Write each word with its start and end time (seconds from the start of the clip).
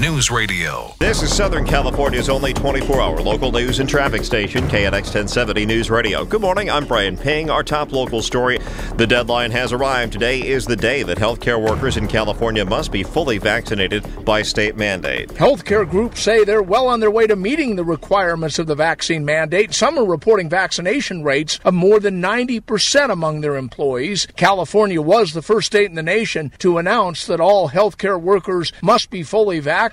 News 0.00 0.30
Radio. 0.30 0.94
This 0.98 1.22
is 1.22 1.30
Southern 1.30 1.66
California's 1.66 2.30
only 2.30 2.54
24 2.54 3.02
hour 3.02 3.20
local 3.20 3.52
news 3.52 3.80
and 3.80 3.88
traffic 3.88 4.24
station, 4.24 4.66
KNX 4.66 4.92
1070 4.92 5.66
News 5.66 5.90
Radio. 5.90 6.24
Good 6.24 6.40
morning, 6.40 6.70
I'm 6.70 6.86
Brian 6.86 7.18
Ping. 7.18 7.50
Our 7.50 7.62
top 7.62 7.92
local 7.92 8.22
story 8.22 8.58
the 8.96 9.06
deadline 9.06 9.50
has 9.50 9.74
arrived. 9.74 10.14
Today 10.14 10.40
is 10.40 10.64
the 10.64 10.74
day 10.74 11.02
that 11.02 11.18
healthcare 11.18 11.62
workers 11.62 11.98
in 11.98 12.08
California 12.08 12.64
must 12.64 12.90
be 12.90 13.02
fully 13.02 13.36
vaccinated 13.36 14.24
by 14.24 14.40
state 14.40 14.74
mandate. 14.74 15.28
Healthcare 15.30 15.88
groups 15.88 16.22
say 16.22 16.44
they're 16.44 16.62
well 16.62 16.88
on 16.88 17.00
their 17.00 17.10
way 17.10 17.26
to 17.26 17.36
meeting 17.36 17.76
the 17.76 17.84
requirements 17.84 18.58
of 18.58 18.68
the 18.68 18.74
vaccine 18.74 19.26
mandate. 19.26 19.74
Some 19.74 19.98
are 19.98 20.06
reporting 20.06 20.48
vaccination 20.48 21.22
rates 21.22 21.60
of 21.62 21.74
more 21.74 22.00
than 22.00 22.22
90% 22.22 23.10
among 23.10 23.42
their 23.42 23.56
employees. 23.56 24.26
California 24.36 25.02
was 25.02 25.34
the 25.34 25.42
first 25.42 25.66
state 25.66 25.90
in 25.90 25.94
the 25.94 26.02
nation 26.02 26.52
to 26.60 26.78
announce 26.78 27.26
that 27.26 27.38
all 27.38 27.68
healthcare 27.68 28.18
workers 28.18 28.72
must 28.80 29.10
be 29.10 29.22
fully 29.22 29.60
vaccinated. 29.60 29.89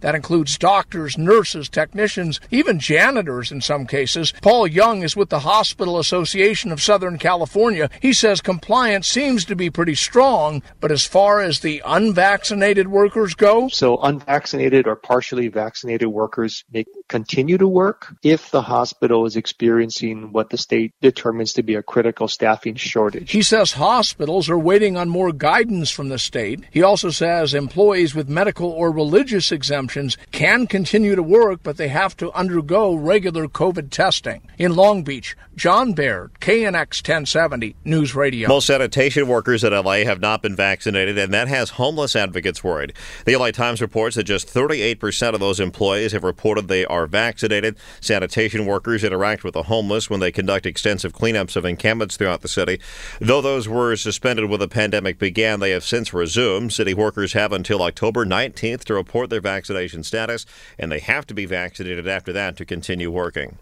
That 0.00 0.14
includes 0.14 0.58
doctors, 0.58 1.16
nurses, 1.16 1.68
technicians, 1.68 2.40
even 2.50 2.78
janitors 2.78 3.52
in 3.52 3.60
some 3.60 3.86
cases. 3.86 4.32
Paul 4.42 4.66
Young 4.66 5.02
is 5.02 5.16
with 5.16 5.28
the 5.28 5.40
Hospital 5.40 5.98
Association 5.98 6.72
of 6.72 6.82
Southern 6.82 7.18
California. 7.18 7.90
He 8.00 8.12
says 8.12 8.40
compliance 8.40 9.08
seems 9.08 9.44
to 9.46 9.56
be 9.56 9.70
pretty 9.70 9.94
strong, 9.94 10.62
but 10.80 10.92
as 10.92 11.04
far 11.04 11.40
as 11.40 11.60
the 11.60 11.82
unvaccinated 11.84 12.88
workers 12.88 13.34
go, 13.34 13.68
so 13.68 13.98
unvaccinated 13.98 14.86
or 14.86 14.96
partially 14.96 15.48
vaccinated 15.48 16.08
workers 16.08 16.64
may 16.72 16.84
continue 17.12 17.58
to 17.58 17.68
work 17.68 18.14
if 18.22 18.50
the 18.50 18.62
hospital 18.62 19.26
is 19.26 19.36
experiencing 19.36 20.32
what 20.32 20.48
the 20.48 20.56
state 20.56 20.94
determines 21.02 21.52
to 21.52 21.62
be 21.62 21.74
a 21.74 21.82
critical 21.82 22.26
staffing 22.26 22.74
shortage. 22.74 23.30
He 23.30 23.42
says 23.42 23.72
hospitals 23.72 24.48
are 24.48 24.58
waiting 24.58 24.96
on 24.96 25.10
more 25.10 25.30
guidance 25.30 25.90
from 25.90 26.08
the 26.08 26.18
state. 26.18 26.64
He 26.70 26.82
also 26.82 27.10
says 27.10 27.52
employees 27.52 28.14
with 28.14 28.30
medical 28.30 28.70
or 28.70 28.90
religious 28.90 29.52
exemptions 29.52 30.16
can 30.30 30.66
continue 30.66 31.14
to 31.14 31.22
work, 31.22 31.60
but 31.62 31.76
they 31.76 31.88
have 31.88 32.16
to 32.16 32.32
undergo 32.32 32.94
regular 32.94 33.46
COVID 33.46 33.90
testing. 33.90 34.48
In 34.56 34.74
Long 34.74 35.04
Beach, 35.04 35.36
John 35.54 35.92
Baird, 35.92 36.32
KNX 36.40 37.06
1070 37.06 37.76
News 37.84 38.14
Radio. 38.14 38.48
Most 38.48 38.68
sanitation 38.68 39.28
workers 39.28 39.64
in 39.64 39.74
LA 39.74 40.04
have 40.04 40.22
not 40.22 40.40
been 40.40 40.56
vaccinated, 40.56 41.18
and 41.18 41.34
that 41.34 41.48
has 41.48 41.70
homeless 41.70 42.16
advocates 42.16 42.64
worried. 42.64 42.94
The 43.26 43.36
LA 43.36 43.50
Times 43.50 43.82
reports 43.82 44.16
that 44.16 44.24
just 44.24 44.48
38% 44.48 45.34
of 45.34 45.40
those 45.40 45.60
employees 45.60 46.12
have 46.12 46.24
reported 46.24 46.68
they 46.68 46.86
are 46.86 47.01
vaccinated. 47.06 47.76
Sanitation 48.00 48.66
workers 48.66 49.04
interact 49.04 49.44
with 49.44 49.54
the 49.54 49.64
homeless 49.64 50.08
when 50.08 50.20
they 50.20 50.32
conduct 50.32 50.66
extensive 50.66 51.12
cleanups 51.12 51.56
of 51.56 51.64
encampments 51.64 52.16
throughout 52.16 52.42
the 52.42 52.48
city. 52.48 52.80
Though 53.20 53.40
those 53.40 53.68
were 53.68 53.96
suspended 53.96 54.48
when 54.48 54.60
the 54.60 54.68
pandemic 54.68 55.18
began, 55.18 55.60
they 55.60 55.70
have 55.70 55.84
since 55.84 56.12
resumed. 56.12 56.72
City 56.72 56.94
workers 56.94 57.32
have 57.32 57.52
until 57.52 57.82
October 57.82 58.24
19th 58.24 58.84
to 58.84 58.94
report 58.94 59.30
their 59.30 59.40
vaccination 59.40 60.02
status, 60.02 60.46
and 60.78 60.90
they 60.90 61.00
have 61.00 61.26
to 61.26 61.34
be 61.34 61.46
vaccinated 61.46 62.06
after 62.08 62.32
that 62.32 62.56
to 62.56 62.64
continue 62.64 63.10
working. 63.10 63.58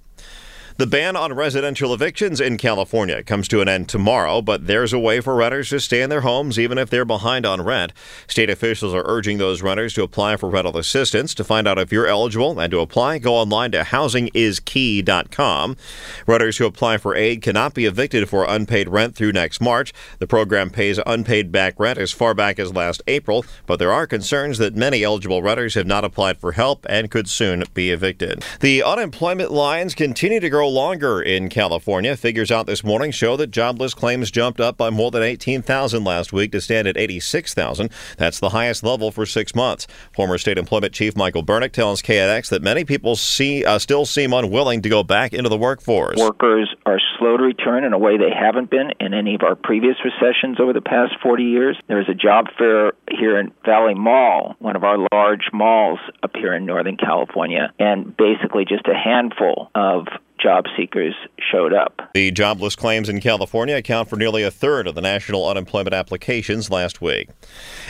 The 0.80 0.86
ban 0.86 1.14
on 1.14 1.34
residential 1.34 1.92
evictions 1.92 2.40
in 2.40 2.56
California 2.56 3.22
comes 3.22 3.48
to 3.48 3.60
an 3.60 3.68
end 3.68 3.90
tomorrow, 3.90 4.40
but 4.40 4.66
there's 4.66 4.94
a 4.94 4.98
way 4.98 5.20
for 5.20 5.34
renters 5.36 5.68
to 5.68 5.78
stay 5.78 6.00
in 6.00 6.08
their 6.08 6.22
homes 6.22 6.58
even 6.58 6.78
if 6.78 6.88
they're 6.88 7.04
behind 7.04 7.44
on 7.44 7.60
rent. 7.60 7.92
State 8.26 8.48
officials 8.48 8.94
are 8.94 9.04
urging 9.04 9.36
those 9.36 9.60
renters 9.60 9.92
to 9.92 10.02
apply 10.02 10.38
for 10.38 10.48
rental 10.48 10.78
assistance. 10.78 11.34
To 11.34 11.44
find 11.44 11.68
out 11.68 11.78
if 11.78 11.92
you're 11.92 12.06
eligible 12.06 12.58
and 12.58 12.70
to 12.70 12.80
apply, 12.80 13.18
go 13.18 13.34
online 13.34 13.72
to 13.72 13.82
housingiskey.com. 13.82 15.76
Renters 16.26 16.56
who 16.56 16.64
apply 16.64 16.96
for 16.96 17.14
aid 17.14 17.42
cannot 17.42 17.74
be 17.74 17.84
evicted 17.84 18.26
for 18.30 18.46
unpaid 18.46 18.88
rent 18.88 19.14
through 19.14 19.32
next 19.32 19.60
March. 19.60 19.92
The 20.18 20.26
program 20.26 20.70
pays 20.70 20.98
unpaid 21.04 21.52
back 21.52 21.78
rent 21.78 21.98
as 21.98 22.10
far 22.10 22.32
back 22.32 22.58
as 22.58 22.72
last 22.72 23.02
April, 23.06 23.44
but 23.66 23.78
there 23.78 23.92
are 23.92 24.06
concerns 24.06 24.56
that 24.56 24.76
many 24.76 25.04
eligible 25.04 25.42
renters 25.42 25.74
have 25.74 25.86
not 25.86 26.06
applied 26.06 26.38
for 26.38 26.52
help 26.52 26.86
and 26.88 27.10
could 27.10 27.28
soon 27.28 27.64
be 27.74 27.90
evicted. 27.90 28.42
The 28.60 28.82
unemployment 28.82 29.52
lines 29.52 29.94
continue 29.94 30.40
to 30.40 30.48
grow 30.48 30.69
longer 30.70 31.20
in 31.20 31.48
California. 31.48 32.16
Figures 32.16 32.50
out 32.50 32.66
this 32.66 32.82
morning 32.82 33.10
show 33.10 33.36
that 33.36 33.50
jobless 33.50 33.94
claims 33.94 34.30
jumped 34.30 34.60
up 34.60 34.76
by 34.76 34.90
more 34.90 35.10
than 35.10 35.22
18,000 35.22 36.04
last 36.04 36.32
week 36.32 36.52
to 36.52 36.60
stand 36.60 36.88
at 36.88 36.96
86,000. 36.96 37.90
That's 38.16 38.40
the 38.40 38.50
highest 38.50 38.82
level 38.82 39.10
for 39.10 39.26
six 39.26 39.54
months. 39.54 39.86
Former 40.12 40.38
State 40.38 40.58
Employment 40.58 40.92
Chief 40.92 41.16
Michael 41.16 41.42
Bernick 41.42 41.72
tells 41.72 42.02
KNX 42.02 42.48
that 42.50 42.62
many 42.62 42.84
people 42.84 43.16
see 43.16 43.64
uh, 43.64 43.78
still 43.78 44.06
seem 44.06 44.32
unwilling 44.32 44.82
to 44.82 44.88
go 44.88 45.02
back 45.02 45.32
into 45.32 45.48
the 45.48 45.58
workforce. 45.58 46.18
Workers 46.18 46.74
are 46.86 47.00
slow 47.18 47.36
to 47.36 47.42
return 47.42 47.84
in 47.84 47.92
a 47.92 47.98
way 47.98 48.16
they 48.16 48.30
haven't 48.34 48.70
been 48.70 48.92
in 49.00 49.14
any 49.14 49.34
of 49.34 49.42
our 49.42 49.54
previous 49.54 49.96
recessions 50.04 50.58
over 50.60 50.72
the 50.72 50.80
past 50.80 51.14
40 51.22 51.44
years. 51.44 51.76
There's 51.88 52.08
a 52.08 52.14
job 52.14 52.46
fair 52.56 52.92
here 53.10 53.38
in 53.38 53.52
Valley 53.64 53.94
Mall, 53.94 54.56
one 54.58 54.76
of 54.76 54.84
our 54.84 54.98
large 55.12 55.50
malls 55.52 55.98
up 56.22 56.32
here 56.34 56.54
in 56.54 56.66
Northern 56.66 56.96
California, 56.96 57.72
and 57.78 58.16
basically 58.16 58.64
just 58.64 58.86
a 58.86 58.94
handful 58.94 59.70
of 59.74 60.06
job 60.42 60.64
seekers 60.76 61.14
showed 61.50 61.72
up. 61.72 62.10
The 62.14 62.30
jobless 62.30 62.76
claims 62.76 63.08
in 63.08 63.20
California 63.20 63.76
account 63.76 64.08
for 64.08 64.16
nearly 64.16 64.42
a 64.42 64.50
third 64.50 64.86
of 64.86 64.94
the 64.94 65.00
national 65.00 65.48
unemployment 65.48 65.94
applications 65.94 66.70
last 66.70 67.00
week. 67.00 67.28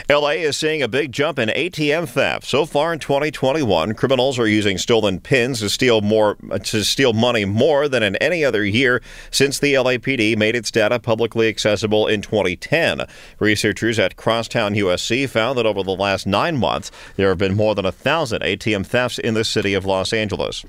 LA 0.09 0.31
is 0.31 0.57
seeing 0.57 0.81
a 0.81 0.87
big 0.87 1.11
jump 1.11 1.39
in 1.39 1.49
ATM 1.49 2.07
theft. 2.07 2.45
So 2.45 2.65
far 2.65 2.93
in 2.93 2.99
2021, 2.99 3.93
criminals 3.93 4.37
are 4.37 4.47
using 4.47 4.77
stolen 4.77 5.19
pins 5.19 5.59
to 5.59 5.69
steal 5.69 6.01
more 6.01 6.35
to 6.63 6.83
steal 6.83 7.13
money 7.13 7.45
more 7.45 7.87
than 7.87 8.03
in 8.03 8.15
any 8.17 8.43
other 8.43 8.65
year 8.65 9.01
since 9.29 9.59
the 9.59 9.73
LAPD 9.73 10.37
made 10.37 10.55
its 10.55 10.71
data 10.71 10.99
publicly 10.99 11.47
accessible 11.47 12.07
in 12.07 12.21
2010. 12.21 13.01
Researchers 13.39 13.99
at 13.99 14.15
Crosstown 14.15 14.73
USC 14.73 15.29
found 15.29 15.57
that 15.57 15.65
over 15.65 15.83
the 15.83 15.91
last 15.91 16.27
9 16.27 16.57
months, 16.57 16.91
there 17.15 17.29
have 17.29 17.37
been 17.37 17.55
more 17.55 17.75
than 17.75 17.85
a 17.85 17.89
1,000 17.91 18.41
ATM 18.41 18.85
thefts 18.85 19.19
in 19.19 19.33
the 19.33 19.43
city 19.43 19.73
of 19.73 19.85
Los 19.85 20.13
Angeles. 20.13 20.65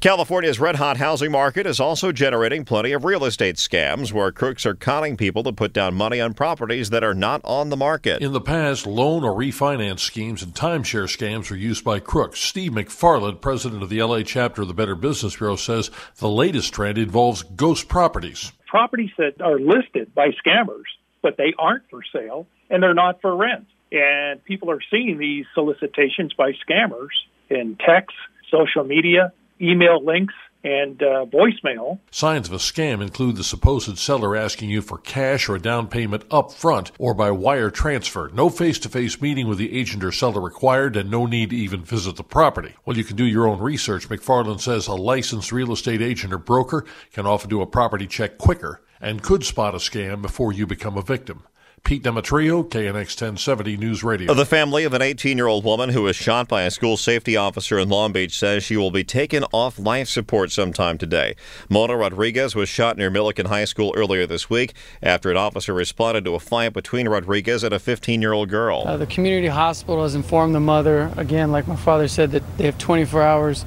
California's 0.00 0.58
red 0.58 0.76
hot 0.76 0.96
housing 1.10 1.32
market 1.32 1.66
is 1.66 1.80
also 1.80 2.12
generating 2.12 2.64
plenty 2.64 2.92
of 2.92 3.04
real 3.04 3.24
estate 3.24 3.56
scams 3.56 4.12
where 4.12 4.30
crooks 4.30 4.64
are 4.64 4.76
conning 4.76 5.16
people 5.16 5.42
to 5.42 5.52
put 5.52 5.72
down 5.72 5.92
money 5.92 6.20
on 6.20 6.32
properties 6.32 6.90
that 6.90 7.02
are 7.02 7.14
not 7.14 7.40
on 7.42 7.68
the 7.68 7.76
market. 7.76 8.22
In 8.22 8.32
the 8.32 8.40
past, 8.40 8.86
loan 8.86 9.24
or 9.24 9.36
refinance 9.36 9.98
schemes 9.98 10.40
and 10.40 10.54
timeshare 10.54 11.08
scams 11.08 11.50
were 11.50 11.56
used 11.56 11.82
by 11.82 11.98
crooks. 11.98 12.38
Steve 12.38 12.70
McFarland, 12.70 13.40
president 13.40 13.82
of 13.82 13.88
the 13.88 14.00
LA 14.00 14.22
chapter 14.22 14.62
of 14.62 14.68
the 14.68 14.74
Better 14.74 14.94
Business 14.94 15.34
Bureau, 15.34 15.56
says 15.56 15.90
the 16.18 16.28
latest 16.28 16.72
trend 16.72 16.96
involves 16.96 17.42
ghost 17.42 17.88
properties. 17.88 18.52
Properties 18.68 19.10
that 19.18 19.40
are 19.40 19.58
listed 19.58 20.14
by 20.14 20.28
scammers, 20.28 20.84
but 21.22 21.36
they 21.36 21.54
aren't 21.58 21.90
for 21.90 22.02
sale 22.12 22.46
and 22.70 22.80
they're 22.80 22.94
not 22.94 23.20
for 23.20 23.34
rent. 23.34 23.66
And 23.90 24.44
people 24.44 24.70
are 24.70 24.80
seeing 24.92 25.18
these 25.18 25.46
solicitations 25.54 26.34
by 26.34 26.52
scammers 26.52 27.08
in 27.48 27.76
text, 27.84 28.14
social 28.48 28.84
media, 28.84 29.32
email 29.60 30.04
links, 30.04 30.34
and 30.62 31.02
uh, 31.02 31.26
voicemail. 31.26 31.98
Signs 32.10 32.48
of 32.48 32.54
a 32.54 32.58
scam 32.58 33.02
include 33.02 33.36
the 33.36 33.44
supposed 33.44 33.98
seller 33.98 34.36
asking 34.36 34.70
you 34.70 34.82
for 34.82 34.98
cash 34.98 35.48
or 35.48 35.56
a 35.56 35.60
down 35.60 35.88
payment 35.88 36.24
up 36.30 36.52
front 36.52 36.92
or 36.98 37.14
by 37.14 37.30
wire 37.30 37.70
transfer. 37.70 38.30
No 38.34 38.48
face 38.48 38.78
to 38.80 38.88
face 38.88 39.20
meeting 39.20 39.48
with 39.48 39.58
the 39.58 39.78
agent 39.78 40.04
or 40.04 40.12
seller 40.12 40.40
required 40.40 40.96
and 40.96 41.10
no 41.10 41.26
need 41.26 41.50
to 41.50 41.56
even 41.56 41.82
visit 41.82 42.16
the 42.16 42.24
property. 42.24 42.74
Well, 42.84 42.96
you 42.96 43.04
can 43.04 43.16
do 43.16 43.24
your 43.24 43.46
own 43.46 43.60
research. 43.60 44.08
McFarland 44.08 44.60
says 44.60 44.86
a 44.86 44.94
licensed 44.94 45.52
real 45.52 45.72
estate 45.72 46.02
agent 46.02 46.32
or 46.32 46.38
broker 46.38 46.84
can 47.12 47.26
often 47.26 47.50
do 47.50 47.62
a 47.62 47.66
property 47.66 48.06
check 48.06 48.38
quicker 48.38 48.82
and 49.00 49.22
could 49.22 49.44
spot 49.44 49.74
a 49.74 49.78
scam 49.78 50.20
before 50.20 50.52
you 50.52 50.66
become 50.66 50.96
a 50.98 51.02
victim. 51.02 51.42
Pete 51.84 52.02
Demetriou, 52.02 52.68
KNX 52.68 53.20
1070 53.20 53.76
News 53.76 54.04
Radio. 54.04 54.32
The 54.32 54.46
family 54.46 54.84
of 54.84 54.94
an 54.94 55.02
18 55.02 55.36
year 55.36 55.46
old 55.46 55.64
woman 55.64 55.88
who 55.90 56.02
was 56.02 56.14
shot 56.14 56.46
by 56.46 56.62
a 56.62 56.70
school 56.70 56.96
safety 56.96 57.36
officer 57.36 57.78
in 57.78 57.88
Long 57.88 58.12
Beach 58.12 58.38
says 58.38 58.62
she 58.62 58.76
will 58.76 58.90
be 58.90 59.02
taken 59.02 59.44
off 59.52 59.78
life 59.78 60.08
support 60.08 60.52
sometime 60.52 60.98
today. 60.98 61.34
Mona 61.68 61.96
Rodriguez 61.96 62.54
was 62.54 62.68
shot 62.68 62.96
near 62.96 63.10
Millikan 63.10 63.46
High 63.46 63.64
School 63.64 63.92
earlier 63.96 64.26
this 64.26 64.48
week 64.48 64.74
after 65.02 65.30
an 65.30 65.36
officer 65.36 65.74
responded 65.74 66.24
to 66.26 66.34
a 66.34 66.40
fight 66.40 66.72
between 66.72 67.08
Rodriguez 67.08 67.64
and 67.64 67.74
a 67.74 67.78
15 67.78 68.22
year 68.22 68.32
old 68.32 68.48
girl. 68.48 68.84
Uh, 68.86 68.96
the 68.96 69.06
community 69.06 69.48
hospital 69.48 70.02
has 70.02 70.14
informed 70.14 70.54
the 70.54 70.60
mother, 70.60 71.12
again, 71.16 71.50
like 71.50 71.66
my 71.66 71.76
father 71.76 72.08
said, 72.08 72.30
that 72.32 72.42
they 72.58 72.64
have 72.64 72.78
24 72.78 73.22
hours, 73.22 73.64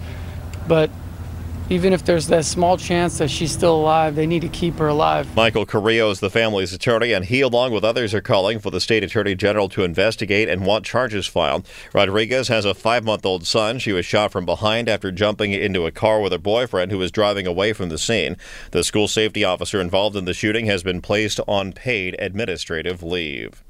but 0.68 0.89
even 1.69 1.94
if 1.94 2.04
there's 2.04 2.27
that 2.27 2.45
small 2.45 2.77
chance 2.77 3.18
that 3.18 3.30
she's 3.30 3.51
still 3.51 3.75
alive, 3.75 4.15
they 4.15 4.27
need 4.27 4.42
to 4.42 4.50
keep 4.50 4.75
her 4.75 4.88
alive. 4.88 5.33
Michael 5.36 5.65
Carrillo 5.65 6.10
is 6.10 6.19
the 6.19 6.30
family's 6.30 6.74
attorney, 6.74 7.13
and 7.13 7.25
he, 7.25 7.42
along 7.42 7.71
with 7.71 7.83
others, 7.83 8.13
are 8.13 8.21
calling 8.21 8.60
for 8.60 8.69
the 8.69 8.81
state 8.81 9.04
attorney 9.04 9.36
general 9.36 9.69
to 9.69 9.83
investigate 9.83 10.50
and 10.50 10.65
want 10.65 10.86
charges 10.86 11.25
filed. 11.25 11.68
Rodriguez 11.94 12.48
has 12.50 12.65
a 12.65 12.74
five 12.74 13.04
month 13.04 13.25
old 13.25 13.45
son. 13.45 13.80
She 13.80 13.94
was 13.94 14.06
shot 14.06 14.31
from 14.31 14.45
behind 14.45 14.89
after 14.89 15.12
jumping 15.12 15.54
into 15.54 15.86
a 15.86 15.92
car 15.92 16.19
with 16.19 16.31
her 16.31 16.38
boyfriend 16.38 16.92
who 16.92 16.98
was 16.98 17.12
driving 17.12 17.48
away 17.48 17.74
from 17.74 17.89
the 17.89 17.98
scene. 17.98 18.38
The 18.71 18.83
school 18.83 19.07
safety 19.07 19.44
officer 19.44 19.80
involved 19.80 20.15
in 20.15 20.25
the 20.25 20.33
shooting 20.33 20.65
has 20.65 20.83
been 20.83 21.01
placed 21.01 21.39
on 21.48 21.74
paid 21.74 22.15
administrative 22.19 23.01
leave. 23.01 23.63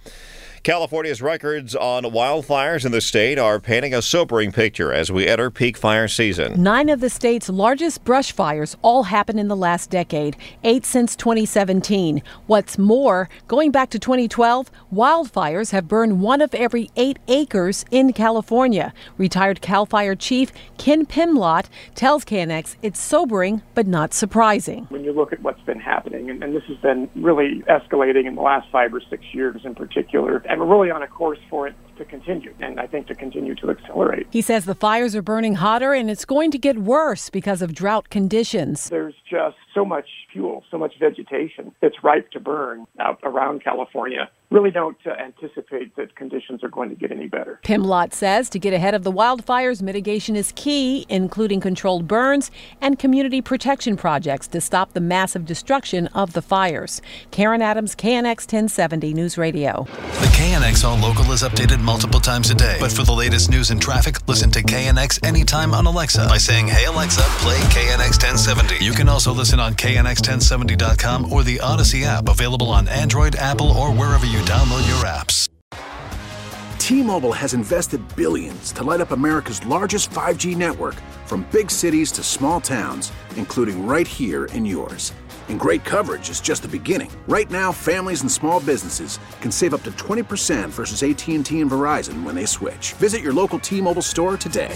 California's 0.64 1.22
records 1.22 1.76
on 1.76 2.04
wildfires 2.04 2.86
in 2.86 2.94
the 2.94 3.02
state 3.02 3.38
are 3.38 3.60
painting 3.60 3.94
a 3.94 4.02
sobering 4.02 4.54
picture 4.54 4.94
as 4.94 5.12
we 5.12 5.28
enter 5.28 5.52
peak 5.52 5.76
fire 5.76 6.08
season. 6.08 6.64
Nine 6.64 6.88
of 6.88 7.02
the 7.02 7.10
state's 7.10 7.50
largest 7.50 8.06
brush 8.06 8.32
fires 8.32 8.78
all 8.82 9.04
happened 9.04 9.42
in 9.42 9.50
the 9.50 9.58
last 9.58 9.90
decade, 9.90 10.38
eight 10.64 10.86
since 10.86 11.18
2017. 11.18 12.24
What's 12.48 12.78
more, 12.78 13.28
going 13.50 13.72
back 13.72 13.90
to 13.90 14.00
2012, 14.00 14.72
wildfires 14.94 15.72
have 15.72 15.90
burned 15.90 16.22
one 16.22 16.40
of 16.40 16.56
every 16.56 16.90
eight 16.96 17.20
acres 17.28 17.84
in 17.92 18.14
California. 18.14 18.94
Retired 19.18 19.60
CAL 19.60 19.86
FIRE 19.88 20.16
Chief 20.16 20.54
Ken 20.78 21.06
Pimlott 21.06 21.66
tells 21.94 22.24
KNX 22.24 22.78
it's 22.82 23.02
sobering 23.02 23.64
but 23.76 23.86
not 23.86 24.14
surprising. 24.14 24.86
When 24.86 25.04
you 25.04 25.12
look 25.12 25.34
at 25.34 25.42
what's 25.42 25.62
been 25.64 25.82
happening, 25.82 26.30
and, 26.30 26.42
and 26.42 26.56
this 26.56 26.64
has 26.70 26.78
been 26.78 27.10
really 27.16 27.64
escalating 27.70 28.28
in 28.28 28.36
the 28.36 28.42
last 28.42 28.72
five 28.72 28.94
or 28.94 29.02
six 29.10 29.26
years 29.34 29.60
in 29.66 29.76
particular, 29.76 30.42
and 30.54 30.62
we're 30.62 30.68
really 30.68 30.92
on 30.92 31.02
a 31.02 31.08
course 31.08 31.40
for 31.50 31.68
it 31.68 31.74
to 31.98 32.06
continue, 32.06 32.54
and 32.60 32.80
I 32.80 32.86
think 32.86 33.08
to 33.08 33.16
continue 33.16 33.56
to 33.56 33.72
accelerate. 33.72 34.28
He 34.32 34.42
says 34.42 34.66
the 34.66 34.76
fires 34.76 35.16
are 35.16 35.22
burning 35.24 35.56
hotter 35.56 35.94
and 35.94 36.12
it's 36.12 36.26
going 36.26 36.52
to 36.52 36.60
get 36.60 36.78
worse 36.78 37.32
because 37.32 37.64
of 37.64 37.74
drought 37.74 38.10
conditions. 38.10 38.90
There's 38.90 39.16
just 39.28 39.58
so 39.74 39.86
much 39.86 40.08
fuel, 40.32 40.64
so 40.70 40.78
much 40.78 40.94
vegetation 41.00 41.74
that's 41.82 42.04
ripe 42.04 42.32
to 42.32 42.40
burn 42.40 42.86
out 43.00 43.20
around 43.24 43.64
California. 43.64 44.30
Really 44.52 44.72
don't 44.72 44.98
uh, 45.06 45.12
anticipate 45.12 45.96
that 45.96 46.16
conditions 46.16 46.64
are 46.64 46.70
going 46.70 46.90
to 46.90 46.96
get 46.96 47.12
any 47.12 47.28
better. 47.28 47.60
Pimlott 47.64 48.14
says 48.14 48.50
to 48.50 48.60
get 48.60 48.74
ahead 48.74 48.94
of 48.94 49.04
the 49.04 49.12
wildfires, 49.12 49.82
mitigation 49.82 50.36
is 50.36 50.52
key, 50.56 51.06
including 51.10 51.60
controlled 51.60 52.08
burns 52.08 52.52
and 52.80 53.00
community 53.00 53.42
protection 53.42 53.98
projects 53.98 54.48
to 54.48 54.62
stop 54.62 54.94
the 54.94 55.02
massive 55.02 55.46
destruction 55.46 56.08
of 56.08 56.34
the 56.34 56.42
fires. 56.42 57.02
Karen 57.32 57.62
Adams, 57.62 57.96
KNX 57.96 58.42
1070 58.42 59.14
News 59.14 59.38
Radio. 59.38 59.88
The 59.88 60.32
KNX 60.38 60.84
All 60.84 60.98
Local 60.98 61.32
is 61.32 61.42
updated 61.42 61.80
multiple 61.80 62.20
times 62.20 62.52
a 62.52 62.56
day. 62.56 62.78
But 62.80 62.92
for 62.92 63.04
the 63.04 63.12
latest 63.12 63.50
news 63.50 63.72
and 63.72 63.82
traffic, 63.82 64.28
listen 64.28 64.52
to 64.52 64.62
KNX 64.62 65.26
anytime 65.26 65.74
on 65.74 65.88
Alexa 65.88 66.28
by 66.28 66.38
saying, 66.38 66.68
Hey 66.68 66.86
Alexa, 66.86 67.22
play 67.40 67.58
KNX 67.58 68.22
1070. 68.22 68.84
You 68.84 68.94
can 68.94 69.10
also 69.10 69.34
listen 69.34 69.60
on 69.64 69.74
KNX1070.com 69.76 71.32
or 71.32 71.42
the 71.42 71.58
Audacy 71.58 72.04
app, 72.04 72.28
available 72.28 72.70
on 72.70 72.88
Android, 72.90 73.36
Apple, 73.38 73.72
or 73.72 73.94
wherever 73.94 74.26
you 74.26 74.40
download 74.40 74.88
your 74.88 75.06
apps. 75.06 75.50
T-Mobile 76.80 77.32
has 77.32 77.54
invested 77.54 78.02
billions 78.18 78.74
to 78.74 78.84
light 78.84 79.00
up 79.00 79.12
America's 79.12 79.66
largest 79.66 80.10
5G 80.10 80.58
network 80.58 80.96
from 81.26 81.48
big 81.50 81.72
cities 81.72 82.12
to 82.12 82.24
small 82.24 82.60
towns, 82.60 83.14
including 83.38 83.88
right 83.88 84.08
here 84.08 84.46
in 84.46 84.66
yours. 84.66 85.14
And 85.48 85.58
great 85.58 85.86
coverage 85.86 86.30
is 86.30 86.42
just 86.42 86.62
the 86.62 86.68
beginning. 86.68 87.12
Right 87.28 87.50
now, 87.50 87.72
families 87.72 88.22
and 88.22 88.32
small 88.32 88.60
businesses 88.60 89.18
can 89.40 89.52
save 89.52 89.74
up 89.74 89.84
to 89.84 89.92
20% 89.92 90.70
versus 90.70 91.04
AT&T 91.04 91.62
and 91.62 91.72
Verizon 91.72 92.24
when 92.24 92.36
they 92.36 92.46
switch. 92.46 92.94
Visit 92.94 93.22
your 93.22 93.34
local 93.34 93.60
T-Mobile 93.60 94.02
store 94.02 94.36
today. 94.36 94.76